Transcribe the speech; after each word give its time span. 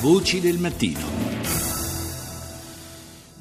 Voci 0.00 0.40
del 0.40 0.58
mattino. 0.58 1.00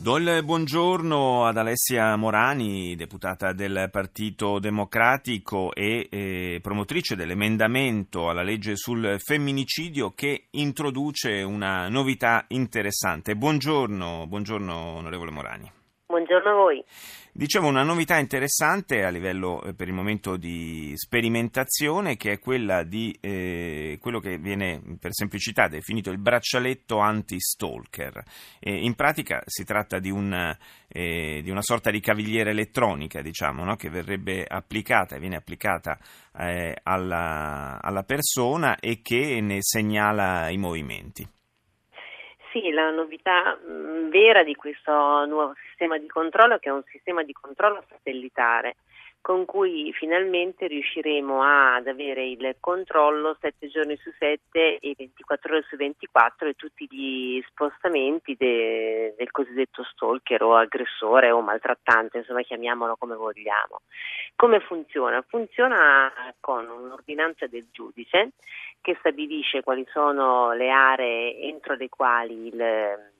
Do 0.01 0.17
il 0.17 0.41
buongiorno 0.43 1.45
ad 1.45 1.55
Alessia 1.55 2.15
Morani, 2.15 2.95
deputata 2.95 3.53
del 3.53 3.89
Partito 3.91 4.57
Democratico 4.57 5.71
e 5.75 6.07
eh, 6.09 6.59
promotrice 6.59 7.15
dell'emendamento 7.15 8.27
alla 8.27 8.41
legge 8.41 8.75
sul 8.75 9.17
femminicidio 9.19 10.13
che 10.15 10.47
introduce 10.51 11.43
una 11.43 11.89
novità 11.89 12.45
interessante. 12.47 13.35
Buongiorno, 13.35 14.25
buongiorno 14.25 14.73
onorevole 14.73 15.29
Morani. 15.29 15.76
Buongiorno 16.09 16.51
a 16.51 16.53
voi. 16.53 16.81
Dicevo 17.33 17.67
una 17.67 17.83
novità 17.83 18.17
interessante 18.17 19.03
a 19.03 19.09
livello 19.09 19.61
eh, 19.61 19.75
per 19.75 19.89
il 19.89 19.93
momento 19.93 20.37
di 20.37 20.93
sperimentazione 20.95 22.15
che 22.15 22.31
è 22.31 22.39
quella 22.39 22.83
di 22.83 23.13
eh, 23.19 23.97
quello 23.99 24.19
che 24.21 24.37
viene 24.37 24.81
per 25.01 25.11
semplicità 25.11 25.67
definito 25.67 26.09
il 26.09 26.17
braccialetto 26.17 26.99
anti-stalker. 26.99 28.23
Eh, 28.61 28.85
in 28.85 28.95
pratica 28.95 29.41
si 29.45 29.65
tratta 29.65 29.99
di, 29.99 30.09
un, 30.09 30.31
eh, 30.87 31.41
di, 31.43 31.49
una 31.49 31.61
sorta 31.61 31.91
di 31.91 31.99
cavigliera 31.99 32.51
elettronica 32.51 33.21
diciamo, 33.21 33.65
no? 33.65 33.75
che 33.75 33.89
verrebbe 33.89 34.45
applicata 34.47 35.17
e 35.17 35.19
viene 35.19 35.35
applicata 35.35 35.97
eh, 36.39 36.73
alla, 36.83 37.79
alla 37.81 38.03
persona 38.03 38.77
e 38.79 39.01
che 39.01 39.41
ne 39.41 39.57
segnala 39.59 40.47
i 40.51 40.57
movimenti. 40.57 41.27
Sì, 42.53 42.71
la 42.71 42.91
novità 42.91 43.55
mh, 43.55 44.09
vera 44.09 44.43
di 44.43 44.55
questo 44.55 45.25
nuovo 45.25 45.53
sistema 45.77 45.99
di 45.99 46.07
controllo 46.07 46.57
che 46.57 46.69
è 46.69 46.71
un 46.71 46.83
sistema 46.89 47.21
di 47.21 47.33
controllo 47.33 47.83
satellitare 47.87 48.77
con 49.21 49.45
cui 49.45 49.91
finalmente 49.93 50.67
riusciremo 50.67 51.43
ad 51.43 51.87
avere 51.87 52.25
il 52.25 52.55
controllo 52.59 53.35
7 53.39 53.67
giorni 53.67 53.97
su 53.97 54.09
7 54.17 54.79
e 54.79 54.95
24 54.97 55.53
ore 55.53 55.65
su 55.67 55.75
24 55.75 56.47
e 56.47 56.53
tutti 56.53 56.87
gli 56.89 57.43
spostamenti 57.49 58.35
de, 58.35 59.13
del 59.17 59.31
cosiddetto 59.31 59.83
stalker 59.83 60.43
o 60.43 60.55
aggressore 60.55 61.29
o 61.31 61.41
maltrattante, 61.41 62.19
insomma 62.19 62.41
chiamiamolo 62.41 62.95
come 62.95 63.15
vogliamo. 63.15 63.81
Come 64.35 64.61
funziona? 64.61 65.21
Funziona 65.27 66.11
con 66.39 66.69
un'ordinanza 66.69 67.47
del 67.47 67.67
giudice 67.71 68.31
che 68.79 68.95
stabilisce 68.99 69.61
quali 69.61 69.85
sono 69.91 70.53
le 70.53 70.69
aree 70.69 71.37
entro 71.41 71.75
le 71.75 71.89
quali 71.89 72.47
il 72.47 73.15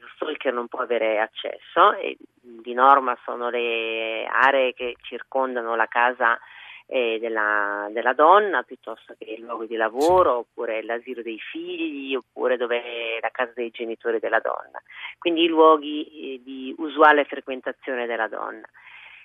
lo 0.00 0.06
stalker 0.14 0.52
non 0.52 0.68
può 0.68 0.80
avere 0.80 1.20
accesso 1.20 1.94
e 1.94 2.16
di 2.40 2.74
norma 2.74 3.16
sono 3.24 3.50
le 3.50 4.26
aree 4.26 4.72
che 4.74 4.96
circondano 5.02 5.74
la 5.76 5.86
casa 5.86 6.38
eh, 6.86 7.18
della, 7.20 7.88
della, 7.90 8.12
donna 8.12 8.62
piuttosto 8.62 9.14
che 9.16 9.32
il 9.32 9.42
luogo 9.42 9.64
di 9.64 9.76
lavoro 9.76 10.38
oppure 10.38 10.82
l'asilo 10.82 11.22
dei 11.22 11.38
figli 11.38 12.14
oppure 12.14 12.56
dove 12.56 12.82
è 12.82 13.18
la 13.20 13.30
casa 13.30 13.52
dei 13.54 13.70
genitori 13.70 14.18
della 14.18 14.40
donna, 14.40 14.82
quindi 15.18 15.44
i 15.44 15.48
luoghi 15.48 16.34
eh, 16.34 16.40
di 16.42 16.74
usuale 16.78 17.24
frequentazione 17.24 18.06
della 18.06 18.28
donna. 18.28 18.68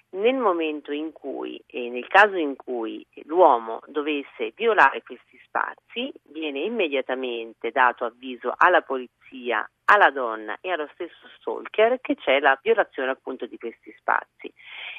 Nel 0.10 0.36
momento 0.36 0.94
in 0.94 1.12
cui, 1.12 1.62
e 1.68 1.90
nel 1.90 2.08
caso 2.08 2.38
in 2.38 2.56
cui 2.56 3.06
l'uomo 3.26 3.82
dovesse 3.88 4.54
violare 4.56 5.04
questi 5.04 5.38
spazi, 5.44 6.14
viene 6.52 6.66
immediatamente 6.66 7.72
dato 7.72 8.06
avviso 8.06 8.54
alla 8.56 8.82
polizia 8.82 9.68
alla 9.90 10.10
donna 10.10 10.58
e 10.60 10.72
allo 10.72 10.90
stesso 10.94 11.28
stalker 11.40 12.00
che 12.02 12.16
c'è 12.16 12.40
la 12.40 12.60
violazione 12.62 13.12
appunto 13.12 13.46
di 13.46 13.58
questi 13.58 13.94
spazi. 13.98 14.52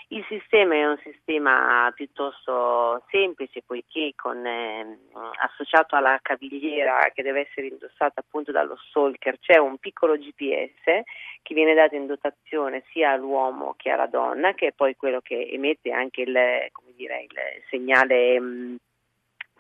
Il 0.09 0.25
sistema 0.29 0.75
è 0.75 0.87
un 0.87 0.99
sistema 1.03 1.93
piuttosto 1.95 3.05
semplice 3.11 3.63
poiché 3.67 4.13
con, 4.17 4.45
eh, 4.47 4.99
associato 5.43 5.95
alla 5.95 6.19
cavigliera 6.23 7.11
che 7.13 7.23
deve 7.23 7.47
essere 7.49 7.67
indossata 7.67 8.21
appunto 8.21 8.51
dallo 8.51 8.77
stalker 8.89 9.39
c'è 9.39 9.59
un 9.59 9.77
piccolo 9.77 10.17
GPS 10.17 11.03
che 11.43 11.55
viene 11.55 11.75
dato 11.75 11.95
in 11.95 12.07
dotazione 12.07 12.85
sia 12.91 13.11
all'uomo 13.11 13.75
che 13.77 13.91
alla 13.91 14.07
donna 14.07 14.55
che 14.55 14.69
è 14.69 14.73
poi 14.73 14.97
quello 14.97 15.21
che 15.21 15.51
emette 15.53 15.93
anche 15.93 16.23
il, 16.23 16.33
dire, 16.97 17.23
il 17.25 17.63
segnale 17.69 18.41
mh, 18.41 18.77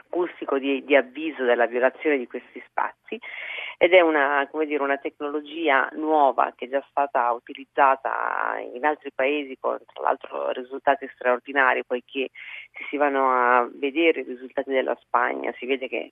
acustico 0.08 0.58
di, 0.58 0.84
di 0.84 0.96
avviso 0.96 1.44
della 1.44 1.66
violazione 1.66 2.18
di 2.18 2.26
questi 2.26 2.62
spazi 2.66 3.18
ed 3.80 3.92
è 3.92 4.00
una, 4.00 4.48
dire, 4.64 4.82
una, 4.82 4.96
tecnologia 4.96 5.88
nuova 5.92 6.52
che 6.56 6.64
è 6.64 6.68
già 6.68 6.84
stata 6.90 7.30
utilizzata 7.30 8.56
in 8.74 8.84
altri 8.84 9.12
paesi 9.14 9.56
con 9.60 9.78
tra 9.92 10.02
l'altro 10.02 10.50
risultati 10.50 11.08
straordinari 11.14 11.84
poiché 11.84 12.30
se 12.72 12.84
si 12.90 12.96
vanno 12.96 13.30
a 13.30 13.68
vedere 13.72 14.20
i 14.20 14.24
risultati 14.24 14.70
della 14.70 14.98
Spagna 15.00 15.52
si 15.58 15.66
vede 15.66 15.88
che 15.88 16.10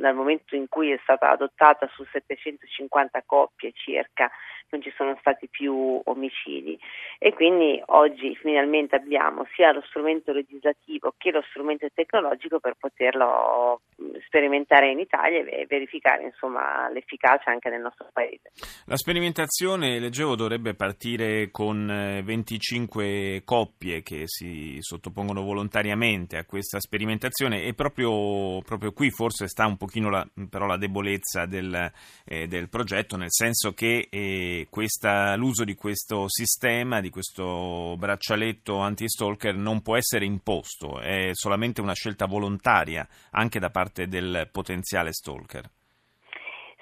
dal 0.00 0.14
momento 0.14 0.56
in 0.56 0.66
cui 0.68 0.90
è 0.90 0.98
stata 1.02 1.30
adottata 1.30 1.88
su 1.92 2.04
750 2.04 3.22
coppie 3.26 3.72
circa 3.74 4.30
non 4.70 4.82
ci 4.82 4.92
sono 4.96 5.16
stati 5.20 5.48
più 5.48 6.00
omicidi 6.04 6.78
e 7.18 7.32
quindi 7.34 7.82
oggi 7.86 8.36
finalmente 8.36 8.96
abbiamo 8.96 9.46
sia 9.54 9.72
lo 9.72 9.82
strumento 9.88 10.32
legislativo 10.32 11.14
che 11.18 11.30
lo 11.30 11.42
strumento 11.50 11.88
tecnologico 11.92 12.60
per 12.60 12.76
poterlo 12.78 13.80
sperimentare 14.26 14.90
in 14.90 15.00
Italia 15.00 15.40
e 15.40 15.66
verificare 15.68 16.24
insomma 16.24 16.88
l'efficacia 16.90 17.50
anche 17.50 17.68
nel 17.68 17.80
nostro 17.80 18.08
paese. 18.12 18.52
La 18.86 18.96
sperimentazione, 18.96 19.98
leggevo, 19.98 20.36
dovrebbe 20.36 20.74
partire 20.74 21.50
con 21.50 21.86
25 22.24 23.04
eh, 23.04 23.42
coppie 23.44 24.02
che 24.02 24.22
si 24.26 24.76
sottopongono 24.80 25.42
volontariamente 25.42 26.36
a 26.36 26.44
questa 26.44 26.80
sperimentazione 26.80 27.64
e 27.64 27.74
proprio, 27.74 28.60
proprio 28.62 28.92
qui 28.92 29.10
forse 29.10 29.48
sta 29.48 29.66
un 29.66 29.76
pochino 29.90 30.08
la, 30.08 30.24
però 30.48 30.66
la 30.66 30.76
debolezza 30.76 31.46
del, 31.46 31.90
eh, 32.24 32.46
del 32.46 32.68
progetto, 32.68 33.16
nel 33.16 33.32
senso 33.32 33.72
che 33.72 34.06
eh, 34.08 34.68
questa, 34.70 35.34
l'uso 35.34 35.64
di 35.64 35.74
questo 35.74 36.28
sistema, 36.28 37.00
di 37.00 37.10
questo 37.10 37.96
braccialetto 37.98 38.78
anti-stalker 38.78 39.56
non 39.56 39.82
può 39.82 39.96
essere 39.96 40.24
imposto, 40.24 41.00
è 41.00 41.30
solamente 41.32 41.80
una 41.80 41.94
scelta 41.94 42.26
volontaria 42.26 43.06
anche 43.32 43.58
da 43.58 43.70
parte 43.70 44.06
del 44.06 44.48
potenziale 44.52 45.12
stalker. 45.12 45.68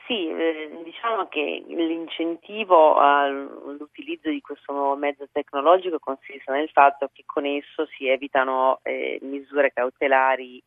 Sì, 0.07 0.29
eh, 0.29 0.81
diciamo 0.85 1.29
che 1.29 1.65
l'incentivo 1.67 2.97
all'utilizzo 2.97 4.31
di 4.31 4.41
questo 4.41 4.73
nuovo 4.73 4.97
mezzo 4.97 5.27
tecnologico 5.33 5.99
consiste 5.99 6.51
nel 6.51 6.71
fatto 6.71 7.11
che 7.13 7.25
con 7.27 7.45
esso 7.45 7.87
si 7.97 8.09
evitano 8.09 8.81
eh, 8.83 9.19
misure 9.23 9.73
cautelari 9.73 10.63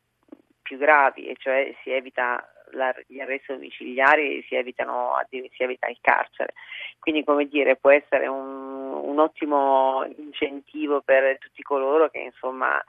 più 0.62 0.78
gravi, 0.78 1.26
e 1.26 1.36
cioè 1.38 1.74
si 1.82 1.90
evita 1.90 2.46
la, 2.72 2.94
gli 3.06 3.20
arresti 3.20 3.52
domiciliari 3.52 4.44
si, 4.48 4.54
evitano, 4.54 5.12
si 5.28 5.62
evita 5.62 5.88
il 5.88 5.98
carcere. 6.00 6.54
Quindi, 6.98 7.24
come 7.24 7.46
dire, 7.46 7.76
può 7.76 7.90
essere 7.90 8.26
un, 8.26 8.92
un 8.94 9.18
ottimo 9.18 10.04
incentivo 10.16 11.00
per 11.02 11.38
tutti 11.38 11.62
coloro 11.62 12.08
che 12.08 12.20
insomma 12.20 12.82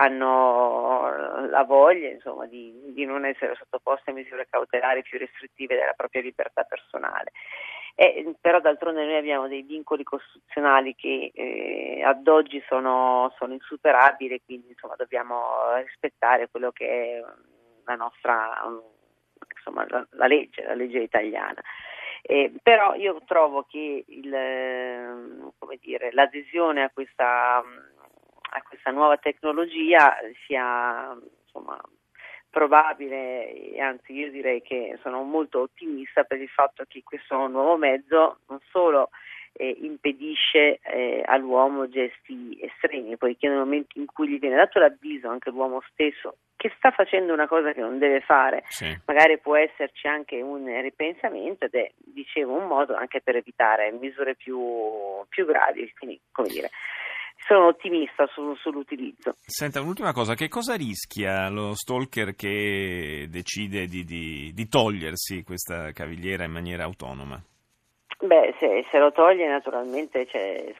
hanno 0.00 1.46
la 1.48 1.64
voglia 1.64 2.08
insomma, 2.08 2.46
di, 2.46 2.72
di, 2.92 3.04
non 3.04 3.24
essere 3.24 3.56
sottoposti 3.56 4.10
a 4.10 4.12
misure 4.12 4.46
cautelari 4.48 5.02
più 5.02 5.18
restrittive 5.18 5.76
della 5.76 5.94
propria 5.96 6.22
libertà 6.22 6.62
personale. 6.62 7.32
Eh, 7.96 8.36
però 8.40 8.60
d'altronde 8.60 9.04
noi 9.04 9.16
abbiamo 9.16 9.48
dei 9.48 9.62
vincoli 9.62 10.04
costituzionali 10.04 10.94
che 10.94 11.32
eh, 11.34 12.02
ad 12.04 12.26
oggi 12.28 12.62
sono, 12.68 13.34
sono 13.36 13.54
insuperabili, 13.54 14.40
quindi 14.44 14.68
insomma, 14.68 14.94
dobbiamo 14.96 15.74
rispettare 15.82 16.48
quello 16.48 16.70
che 16.70 16.86
è 16.86 17.24
la 17.84 17.94
nostra 17.96 18.62
insomma, 19.56 19.84
la, 19.88 20.06
la, 20.10 20.26
legge, 20.28 20.62
la 20.62 20.74
legge 20.74 20.98
italiana. 21.00 21.60
Eh, 22.22 22.52
però 22.62 22.94
io 22.94 23.20
trovo 23.26 23.64
che 23.68 24.04
il, 24.06 24.30
dire, 25.80 26.12
l'adesione 26.12 26.84
a 26.84 26.90
questa 26.90 27.64
a 28.50 28.62
questa 28.62 28.90
nuova 28.90 29.16
tecnologia 29.16 30.16
sia 30.46 31.16
insomma, 31.44 31.80
probabile 32.50 33.78
anzi 33.78 34.12
io 34.12 34.30
direi 34.30 34.62
che 34.62 34.98
sono 35.02 35.22
molto 35.22 35.60
ottimista 35.60 36.24
per 36.24 36.40
il 36.40 36.48
fatto 36.48 36.84
che 36.88 37.02
questo 37.04 37.46
nuovo 37.46 37.76
mezzo 37.76 38.40
non 38.48 38.58
solo 38.70 39.10
eh, 39.52 39.76
impedisce 39.82 40.78
eh, 40.78 41.22
all'uomo 41.26 41.88
gesti 41.88 42.58
estremi, 42.60 43.16
poiché 43.16 43.48
nel 43.48 43.58
momento 43.58 43.98
in 43.98 44.06
cui 44.06 44.28
gli 44.28 44.38
viene 44.38 44.56
dato 44.56 44.78
l'avviso 44.78 45.28
anche 45.28 45.50
l'uomo 45.50 45.82
stesso 45.90 46.36
che 46.56 46.72
sta 46.76 46.90
facendo 46.90 47.32
una 47.32 47.46
cosa 47.46 47.72
che 47.72 47.80
non 47.80 47.98
deve 47.98 48.20
fare, 48.20 48.64
sì. 48.66 48.96
magari 49.06 49.38
può 49.38 49.56
esserci 49.56 50.08
anche 50.08 50.40
un 50.40 50.64
ripensamento 50.80 51.66
ed 51.66 51.74
è, 51.74 51.90
dicevo, 51.96 52.54
un 52.54 52.66
modo 52.66 52.96
anche 52.96 53.20
per 53.20 53.36
evitare 53.36 53.92
misure 53.92 54.34
più, 54.34 54.58
più 55.28 55.46
gravi, 55.46 55.92
quindi 55.96 56.20
come 56.32 56.48
dire 56.48 56.70
sono 57.46 57.66
ottimista 57.66 58.26
su, 58.26 58.54
sull'utilizzo. 58.56 59.34
Senta, 59.46 59.80
un'ultima 59.80 60.12
cosa, 60.12 60.34
che 60.34 60.48
cosa 60.48 60.74
rischia 60.74 61.48
lo 61.48 61.74
stalker 61.74 62.34
che 62.34 63.26
decide 63.30 63.86
di, 63.86 64.04
di, 64.04 64.52
di 64.52 64.68
togliersi 64.68 65.42
questa 65.42 65.92
cavigliera 65.92 66.44
in 66.44 66.52
maniera 66.52 66.84
autonoma? 66.84 67.40
Beh, 68.20 68.56
se, 68.58 68.84
se, 68.90 68.98
lo 68.98 69.12
toglie 69.12 69.46
naturalmente 69.46 70.26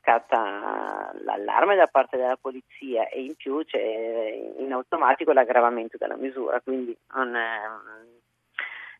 scatta 0.00 1.12
l'allarme 1.22 1.76
da 1.76 1.86
parte 1.86 2.16
della 2.16 2.36
polizia 2.36 3.08
e 3.08 3.22
in 3.22 3.36
più 3.36 3.64
c'è 3.64 3.78
in 4.58 4.72
automatico 4.72 5.32
l'aggravamento 5.32 5.96
della 5.96 6.16
misura, 6.16 6.60
quindi 6.60 6.96
non 7.14 7.32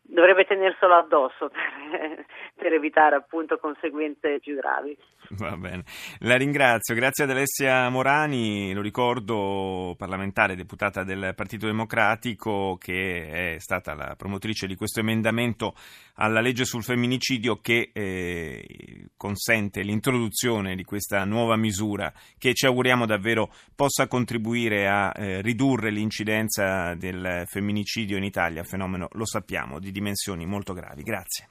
dovrebbe 0.08 0.44
tenerselo 0.44 0.94
addosso 0.94 1.48
per, 1.48 2.24
per, 2.54 2.72
evitare 2.72 3.16
appunto 3.16 3.58
conseguenze 3.58 4.38
più 4.38 4.54
gravi. 4.54 4.96
Va 5.36 5.56
bene, 5.58 5.84
la 6.20 6.36
ringrazio, 6.36 6.94
grazie 6.94 7.24
ad 7.24 7.30
Alessia 7.30 7.90
Morani, 7.90 8.72
lo 8.72 8.80
ricordo 8.80 9.94
parlamentare, 9.98 10.56
deputata 10.56 11.04
del 11.04 11.34
Partito 11.36 11.66
Democratico 11.66 12.78
che 12.80 13.54
è 13.54 13.58
stata 13.58 13.92
la 13.94 14.14
promotrice 14.16 14.66
di 14.66 14.74
questo 14.74 15.00
emendamento 15.00 15.74
alla 16.14 16.40
legge 16.40 16.64
sul 16.64 16.82
femminicidio 16.82 17.60
che 17.60 17.90
eh, 17.92 19.10
consente 19.18 19.82
l'introduzione 19.82 20.74
di 20.74 20.84
questa 20.84 21.22
nuova 21.24 21.56
misura 21.56 22.10
che 22.38 22.54
ci 22.54 22.64
auguriamo 22.64 23.04
davvero 23.04 23.52
possa 23.74 24.06
contribuire 24.06 24.88
a 24.88 25.12
eh, 25.14 25.42
ridurre 25.42 25.90
l'incidenza 25.90 26.94
del 26.94 27.42
femminicidio 27.44 28.16
in 28.16 28.24
Italia, 28.24 28.64
fenomeno 28.64 29.08
lo 29.12 29.26
sappiamo 29.26 29.78
di 29.78 29.90
dimensioni 29.92 30.46
molto 30.46 30.72
gravi. 30.72 31.02
Grazie. 31.02 31.44